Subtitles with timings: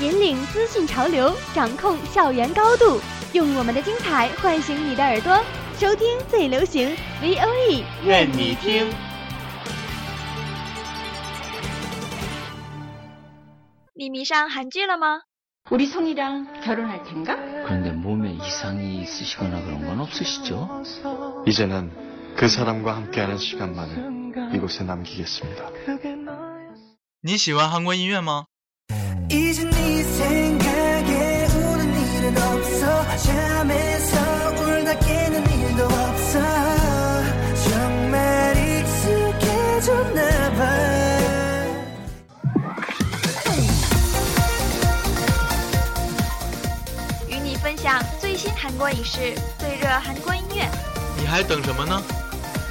[0.00, 3.00] 引领资讯潮流，掌控校园高度，
[3.32, 5.42] 用我们的精彩唤醒你的耳朵，
[5.78, 6.88] 收听最流行
[7.22, 8.90] V O E，愿你听。
[13.96, 15.20] 你迷上韩剧了吗？
[15.70, 17.36] 우리 성이랑 결혼할 텐가?
[17.64, 20.82] 그런데 몸에 이상이 있으시거나 그런 건 없으시죠?
[21.46, 21.90] 이제는
[22.36, 25.70] 그 사람과 함께하는 시간만을 이곳에 남기겠습니다.
[27.22, 28.46] 你喜欢韩国音乐吗？
[47.28, 50.68] 与你分享最新韩国影视、最热韩国音乐。
[51.18, 52.02] 你还等什么呢？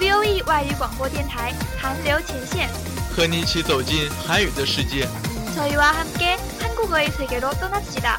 [0.00, 2.68] V O E 外语广播电台韩流前线，
[3.14, 5.08] 和你一起走进韩语的世界。
[5.56, 8.18] 저희와 함께 한국어의 세계로 떠납시다.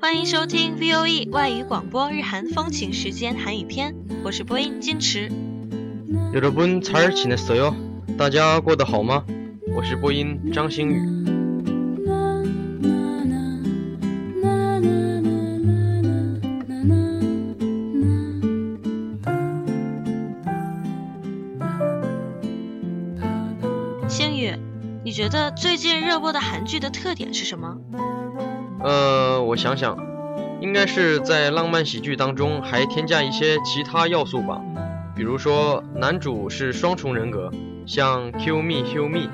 [0.00, 5.30] 欢迎收听 VOE 外语广播日韩风情时间韩语篇，我是播音金池。
[6.32, 7.74] 여러분 잘 지냈어요?
[8.16, 9.24] 大家过得好吗?
[9.74, 11.00] 我是播音张星宇。
[24.08, 24.54] 星宇，
[25.04, 27.76] 你觉得最近热播的韩剧的特点是什么？
[28.78, 29.19] 呃，
[29.50, 29.96] 我想想，
[30.60, 34.60] 应该是在浪漫喜剧当中还添加一些其他要素吧，
[35.14, 37.50] 比如说男主是双重人格，
[37.86, 39.28] 像 Kill Me Heal Me，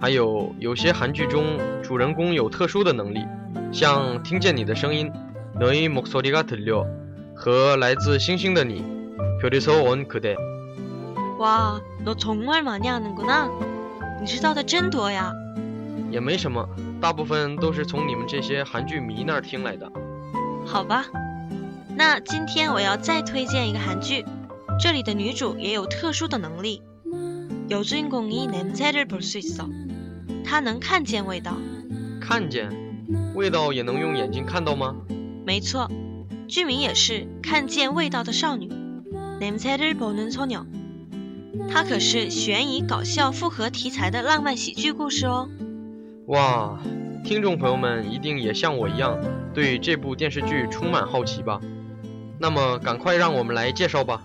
[0.00, 3.24] 还有有些韩剧中主人公有特殊的能力，
[3.72, 5.10] 像听见你的声音
[5.58, 6.86] 너의목소리가들려
[7.34, 8.84] 和来自星星的你
[9.42, 10.36] 별에서온그대。
[11.38, 13.48] 哇，너 정말 많이 하는구나.
[14.20, 15.32] 你知道的真多呀。
[16.10, 16.68] 也没什么，
[17.00, 19.90] 大部分都是从你们这些韩剧迷那儿听来的。
[20.64, 21.04] 好吧，
[21.96, 24.24] 那今天我要再推荐一个韩剧，
[24.80, 26.82] 这里的女主也有特殊的能力。
[27.68, 29.68] 여주인공이냄새를볼수있어，
[30.44, 31.56] 她能看见味道。
[32.20, 32.70] 看见，
[33.34, 34.94] 味道也能用眼睛看到吗？
[35.44, 35.90] 没错，
[36.48, 38.70] 剧名也是看见味道的少女。
[39.40, 40.64] 냄새를보는소녀，
[41.70, 45.48] 它可是悬疑搞笑复合题材的浪漫喜剧故事哦。
[46.30, 46.78] 哇，
[47.24, 49.18] 听众朋友们一定也像我一样
[49.54, 51.60] 对这部电视剧充满好奇吧？
[52.38, 54.20] 那么赶快让我们来介绍吧。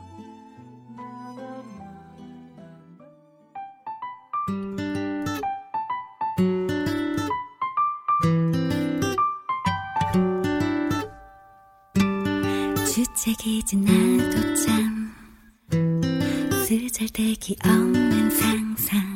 [12.94, 15.13] 주책이지 나도 참
[16.66, 19.14] 쓰잘데기 없는 상상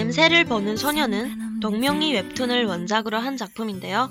[0.00, 4.10] 냄새를 보는 소녀는 동명이 웹툰을 원작으로 한 작품인데요.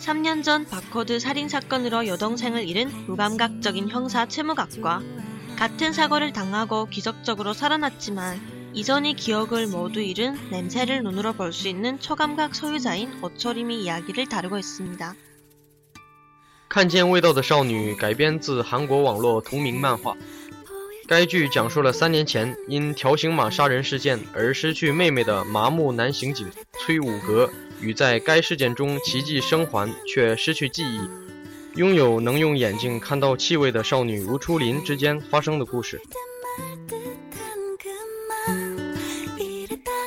[0.00, 5.02] 3년 전 바코드 살인 사건으로 여동생을 잃은 무감각적인 형사 최무각과
[5.56, 8.40] 같은 사고를 당하고 기적적으로 살아났지만
[8.72, 15.14] 이전의 기억을 모두 잃은 냄새를 눈으로 볼 수 있는 초감각 소유자인 오초림이 이야기를 다루고 있습니다.
[16.68, 20.14] 看见味道的少女改编自韩国网络同名漫画。
[21.06, 27.50] 该剧讲述了三年前因条形码杀人事件而失去妹妹的麻木男刑警崔武格
[27.80, 31.00] 与在该事件中奇迹生还却失去记忆、
[31.74, 36.00] 拥有能用眼睛看到气味的少女吴初林之间发生的故事。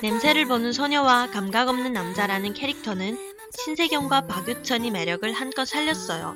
[0.04, 3.18] 냄새를 보는 소녀와 감각 없는 남자라는 캐릭터는
[3.58, 6.36] 신세경과 박유천이 매력을 한껏 살렸어요.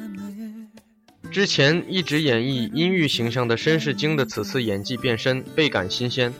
[1.30, 6.32] 之前一直演绎阴郁形象的申世京的此次演技变身，倍感新鲜。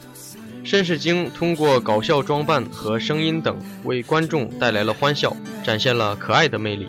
[0.65, 6.89] 申世京通过搞笑装扮和声音等，为观众带来了欢笑，展现了可爱的魅力。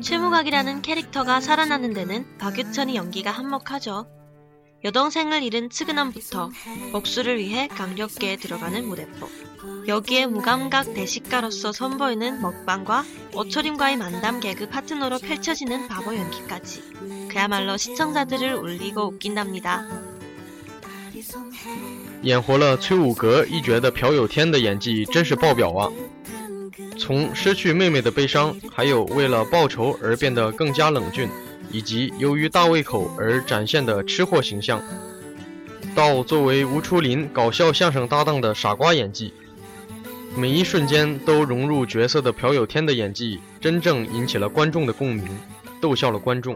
[0.00, 4.06] 최무각이라는 캐릭터가 살아나는 데는 박유천의 연기가 한몫하죠.
[4.84, 6.50] 여동생을 잃은 측은함부터
[6.92, 9.28] 복수를 위해 강력계 들어가는 무대법.
[9.88, 13.04] 여기에 무감각 대식가로서 선보이는 먹방과
[13.34, 16.82] 오초림과의 만담 개그 파트너로 펼쳐지는 바보 연기까지.
[17.28, 19.86] 그야말로 시청자들을 울리고 웃긴답니다.
[22.22, 25.88] 演活了崔武格一角的朴有天的演技真是爆表啊！
[26.98, 31.28] 从失去妹妹的悲伤，还有为了报仇而变得更加冷峻，
[31.73, 34.81] 以及由于大胃口而展现的吃货形象，
[35.93, 39.33] 到作为吴初林搞笑相声搭档的傻瓜演技，
[40.37, 45.27] 每一瞬间都融入角色的朴有天的演技，真正引起了观众的共鸣，
[45.81, 46.55] 逗笑了观众。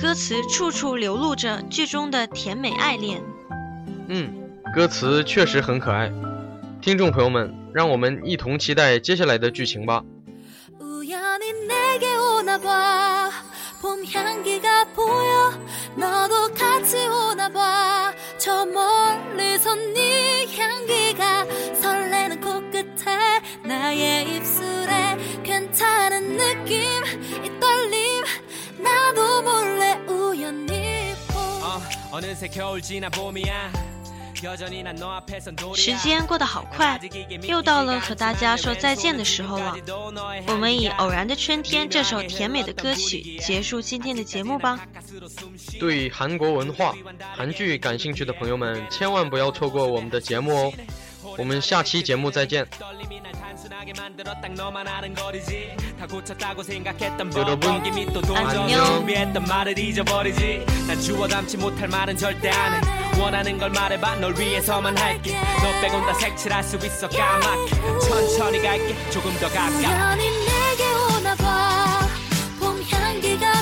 [0.00, 3.20] 歌词处处流露着剧中的甜美爱恋。
[4.06, 4.32] 嗯，
[4.72, 6.10] 歌词确实很可爱。
[6.80, 10.04] 听众朋友们，让我们一同期待接下来的剧情吧。
[35.74, 36.98] 时间过得好快，
[37.42, 39.76] 又到了和大家说再见的时候了。
[40.46, 44.78] 我们以《偶然的春天》这首甜美的歌曲结束今天的节目吧。
[45.80, 46.94] 对韩国文化、
[47.34, 50.72] 韩剧感兴趣的朋友们，千万不要错过我们的节目哦。
[51.36, 52.66] 我们下期节目再见。
[57.40, 57.80] 여러분
[58.36, 58.84] 안녕.
[58.84, 60.66] 준비했던 말을 잊어버리지.
[60.86, 62.80] 난 주워 담지 못할 말은 절대 안해.
[63.20, 65.34] 원하는 걸 말해봐 널 위해서만 할게.
[65.62, 67.76] 너 빼곤 다 색칠할 수 있어 까맣게.
[68.08, 70.84] 천천히 갈게 조금 더 가까워 우연히 내게
[71.16, 72.06] 오나 봐.
[72.60, 73.57] 봄 향기가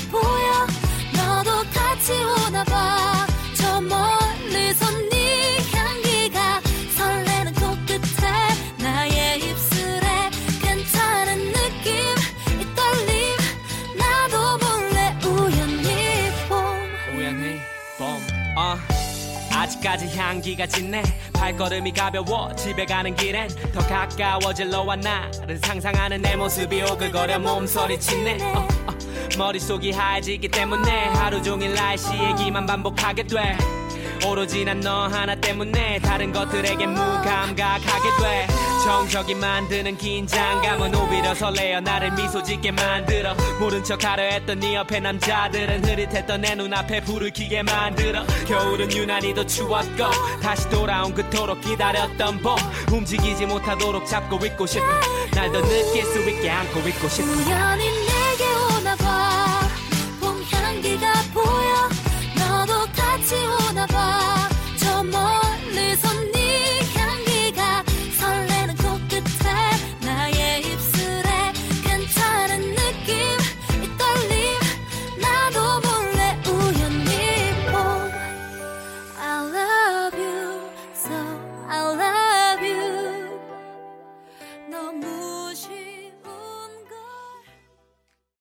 [19.87, 21.02] 아직까지 향기가 짙네
[21.33, 28.43] 발걸음이 가벼워 집에 가는 길엔 더 가까워질 너와 나를 상상하는 내 모습이 오글거려 몸서리 치네
[28.43, 28.99] 어, 어.
[29.38, 33.57] 머릿속이 하얘지기 때문에 하루 종일 날씨 얘기만 반복하게 돼
[34.28, 38.47] 오로지 난 너 하나 때문에 다른 것들에게 무감각하게 돼.
[38.85, 43.35] 정적이 만드는 긴장감은 오히려 설레어 나를 미소 짓게 만들어.
[43.59, 48.25] 모른 척 하려 했던 네 옆에 남자들은 흐릿했던 내 눈앞에 불을 켜게 만들어.
[48.47, 50.04] 겨울은 유난히도 추웠고
[50.42, 52.56] 다시 돌아온 그토록 기다렸던 봄.
[52.92, 54.85] 움직이지 못하도록 잡고 있고 싶어.
[55.35, 57.26] 날 더 느낄 수 있게 안고 있고 싶어